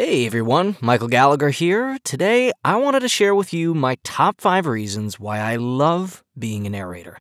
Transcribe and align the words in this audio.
Hey 0.00 0.26
everyone, 0.26 0.76
Michael 0.80 1.08
Gallagher 1.08 1.50
here. 1.50 1.98
Today, 2.04 2.52
I 2.64 2.76
wanted 2.76 3.00
to 3.00 3.08
share 3.08 3.34
with 3.34 3.52
you 3.52 3.74
my 3.74 3.96
top 4.04 4.40
five 4.40 4.68
reasons 4.68 5.18
why 5.18 5.40
I 5.40 5.56
love 5.56 6.22
being 6.38 6.68
a 6.68 6.70
narrator. 6.70 7.18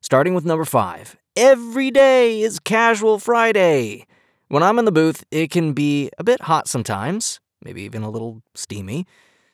Starting 0.00 0.32
with 0.32 0.46
number 0.46 0.64
five 0.64 1.18
every 1.36 1.90
day 1.90 2.40
is 2.40 2.60
Casual 2.60 3.18
Friday. 3.18 4.06
When 4.48 4.62
I'm 4.62 4.78
in 4.78 4.86
the 4.86 4.90
booth, 4.90 5.22
it 5.30 5.50
can 5.50 5.74
be 5.74 6.08
a 6.16 6.24
bit 6.24 6.40
hot 6.40 6.66
sometimes, 6.66 7.40
maybe 7.62 7.82
even 7.82 8.02
a 8.02 8.10
little 8.10 8.40
steamy. 8.54 9.06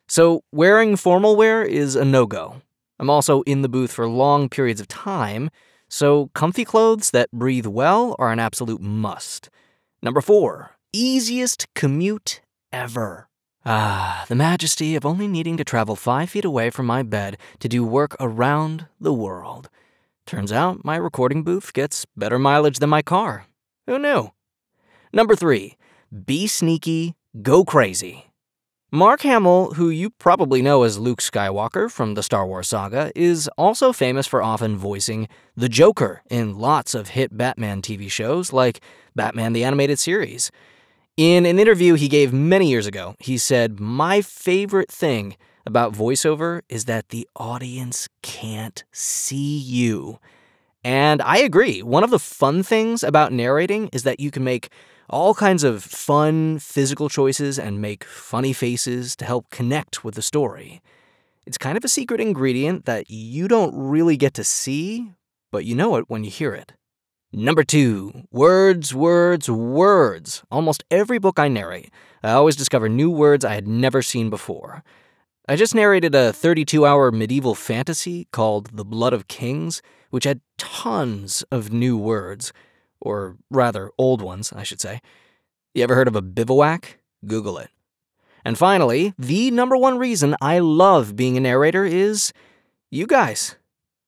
So, 0.07 0.45
wearing 0.53 0.95
formal 0.95 1.35
wear 1.35 1.65
is 1.65 1.97
a 1.97 2.05
no 2.05 2.25
go. 2.25 2.63
I'm 3.01 3.11
also 3.11 3.43
in 3.43 3.63
the 3.63 3.69
booth 3.69 3.91
for 3.91 4.07
long 4.07 4.49
periods 4.49 4.81
of 4.81 4.87
time, 4.87 5.51
so 5.89 6.31
comfy 6.35 6.65
clothes 6.65 7.11
that 7.11 7.33
breathe 7.33 7.67
well 7.67 8.15
are 8.21 8.31
an 8.31 8.39
absolute 8.39 8.81
must. 8.81 9.51
Number 10.05 10.21
four, 10.21 10.77
easiest 10.93 11.67
commute 11.75 12.43
ever. 12.73 13.29
Ah, 13.65 14.25
the 14.29 14.35
majesty 14.35 14.97
of 14.97 15.05
only 15.05 15.29
needing 15.29 15.57
to 15.59 15.65
travel 15.65 15.95
five 15.97 16.31
feet 16.31 16.45
away 16.45 16.71
from 16.71 16.87
my 16.87 17.03
bed 17.03 17.37
to 17.59 17.69
do 17.69 17.85
work 17.85 18.17
around 18.19 18.87
the 19.01 19.13
world. 19.13 19.69
Turns 20.25 20.53
out 20.53 20.85
my 20.85 20.97
recording 20.97 21.43
booth 21.43 21.73
gets 21.73 22.07
better 22.17 22.39
mileage 22.39 22.79
than 22.79 22.89
my 22.89 23.03
car. 23.03 23.47
Who 23.87 23.99
knew? 23.99 24.31
Number 25.13 25.37
three, 25.37 25.77
be 26.25 26.47
sneaky, 26.47 27.17
go 27.43 27.65
crazy. 27.65 28.31
Mark 28.93 29.23
Hamill, 29.23 29.75
who 29.75 29.89
you 29.89 30.11
probably 30.11 30.63
know 30.63 30.83
as 30.83 30.99
Luke 30.99 31.21
Skywalker 31.21 31.89
from 31.89 32.15
the 32.15 32.25
Star 32.25 32.45
Wars 32.45 32.67
saga, 32.69 33.13
is 33.15 33.49
also 33.57 33.93
famous 33.93 34.27
for 34.27 34.43
often 34.43 34.77
voicing 34.77 35.29
the 35.55 35.69
Joker 35.69 36.23
in 36.29 36.59
lots 36.59 36.93
of 36.95 37.11
hit 37.11 37.37
Batman 37.37 37.83
TV 37.83 38.11
shows 38.11 38.53
like 38.53 38.81
Batman 39.15 39.53
the 39.53 39.63
Animated 39.63 40.01
Series. 40.01 40.51
In 41.21 41.45
an 41.45 41.59
interview 41.59 41.97
he 41.97 42.09
gave 42.09 42.33
many 42.33 42.71
years 42.71 42.87
ago, 42.87 43.15
he 43.19 43.37
said, 43.37 43.79
My 43.79 44.23
favorite 44.23 44.91
thing 44.91 45.37
about 45.67 45.93
voiceover 45.93 46.63
is 46.71 46.87
that 46.87 47.11
the 47.11 47.29
audience 47.37 48.09
can't 48.23 48.83
see 48.91 49.59
you. 49.59 50.19
And 50.83 51.21
I 51.21 51.37
agree. 51.41 51.83
One 51.83 52.05
of 52.05 52.09
the 52.09 52.19
fun 52.19 52.63
things 52.63 53.03
about 53.03 53.35
narrating 53.35 53.91
is 53.93 54.03
that 54.05 54.19
you 54.19 54.31
can 54.31 54.45
make 54.45 54.71
all 55.11 55.35
kinds 55.35 55.63
of 55.63 55.85
fun 55.85 56.59
physical 56.59 57.11
choices 57.11 57.59
and 57.59 57.83
make 57.83 58.03
funny 58.05 58.55
faces 58.55 59.15
to 59.17 59.27
help 59.27 59.51
connect 59.51 60.03
with 60.03 60.15
the 60.15 60.23
story. 60.23 60.81
It's 61.45 61.59
kind 61.59 61.77
of 61.77 61.85
a 61.85 61.89
secret 61.89 62.23
ingredient 62.23 62.87
that 62.87 63.11
you 63.11 63.47
don't 63.47 63.77
really 63.77 64.17
get 64.17 64.33
to 64.33 64.43
see, 64.43 65.13
but 65.51 65.67
you 65.67 65.75
know 65.75 65.97
it 65.97 66.07
when 66.09 66.25
you 66.25 66.31
hear 66.31 66.55
it. 66.55 66.73
Number 67.33 67.63
two, 67.63 68.27
words, 68.33 68.93
words, 68.93 69.49
words. 69.49 70.43
Almost 70.51 70.83
every 70.91 71.19
book 71.19 71.39
I 71.39 71.47
narrate, 71.47 71.91
I 72.25 72.33
always 72.33 72.57
discover 72.57 72.89
new 72.89 73.09
words 73.09 73.45
I 73.45 73.55
had 73.55 73.69
never 73.69 74.03
seen 74.03 74.31
before. 74.31 74.83
I 75.49 75.55
just 75.55 75.75
narrated 75.75 76.13
a 76.15 76.33
32 76.33 76.85
hour 76.85 77.13
medieval 77.13 77.55
fantasy 77.55 78.27
called 78.33 78.77
The 78.77 78.85
Blood 78.85 79.13
of 79.13 79.29
Kings, 79.29 79.81
which 80.11 80.25
had 80.25 80.41
tons 80.59 81.45
of 81.53 81.73
new 81.73 81.97
words 81.97 82.53
or 83.01 83.37
rather, 83.49 83.91
old 83.97 84.23
ones, 84.23 84.53
I 84.53 84.65
should 84.65 84.81
say. 84.81 85.01
You 85.73 85.85
ever 85.85 85.95
heard 85.95 86.09
of 86.09 86.17
a 86.17 86.23
bivouac? 86.23 86.99
Google 87.25 87.59
it. 87.59 87.71
And 88.45 88.59
finally, 88.59 89.15
the 89.19 89.51
number 89.53 89.77
one 89.77 89.99
reason 89.99 90.35
I 90.41 90.59
love 90.59 91.15
being 91.15 91.37
a 91.37 91.41
narrator 91.41 91.85
is 91.85 92.33
you 92.91 93.07
guys. 93.07 93.57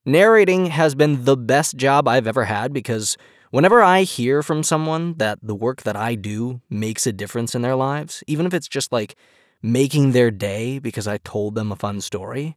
Narrating 0.05 0.67
has 0.67 0.97
been 0.97 1.25
the 1.25 1.37
best 1.37 1.77
job 1.77 2.09
I've 2.09 2.27
ever 2.27 2.47
had 2.47 2.73
because 2.73 3.17
whenever 3.53 3.83
I 3.83 4.03
hear 4.03 4.43
from 4.43 4.65
someone 4.65 5.15
that 5.19 5.39
the 5.41 5.55
work 5.55 5.83
that 5.83 5.95
I 5.95 6.17
do 6.17 6.61
makes 6.69 7.07
a 7.07 7.13
difference 7.13 7.55
in 7.55 7.63
their 7.63 7.77
lives, 7.77 8.25
even 8.27 8.45
if 8.45 8.53
it's 8.53 8.67
just 8.67 8.91
like 8.91 9.15
making 9.63 10.11
their 10.11 10.33
day 10.33 10.81
because 10.81 11.07
I 11.07 11.19
told 11.19 11.55
them 11.55 11.71
a 11.71 11.77
fun 11.77 12.01
story, 12.01 12.57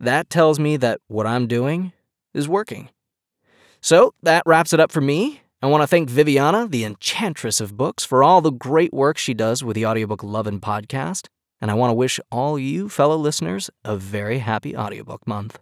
that 0.00 0.28
tells 0.28 0.58
me 0.58 0.76
that 0.78 1.00
what 1.06 1.28
I'm 1.28 1.46
doing 1.46 1.92
is 2.34 2.48
working. 2.48 2.88
So 3.80 4.12
that 4.24 4.42
wraps 4.44 4.72
it 4.72 4.80
up 4.80 4.90
for 4.90 5.00
me. 5.00 5.42
I 5.62 5.66
want 5.66 5.84
to 5.84 5.86
thank 5.86 6.10
Viviana, 6.10 6.66
the 6.66 6.84
enchantress 6.84 7.60
of 7.60 7.76
books, 7.76 8.04
for 8.04 8.24
all 8.24 8.40
the 8.40 8.50
great 8.50 8.92
work 8.92 9.16
she 9.16 9.32
does 9.32 9.62
with 9.62 9.76
the 9.76 9.86
audiobook 9.86 10.24
Lovin' 10.24 10.58
podcast. 10.58 11.28
And 11.60 11.70
I 11.70 11.74
want 11.74 11.90
to 11.90 11.94
wish 11.94 12.18
all 12.32 12.58
you 12.58 12.88
fellow 12.88 13.16
listeners 13.16 13.70
a 13.84 13.96
very 13.96 14.38
happy 14.38 14.76
audiobook 14.76 15.24
month. 15.28 15.60